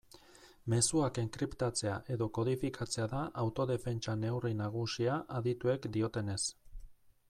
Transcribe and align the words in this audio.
Mezuak 0.73 1.19
enkriptatzea 1.23 1.97
edo 2.15 2.29
kodifikatzea 2.39 3.07
da 3.13 3.21
autodefentsa 3.45 4.19
neurri 4.25 4.55
nagusia 4.67 5.23
adituek 5.41 5.91
diotenez. 5.99 6.41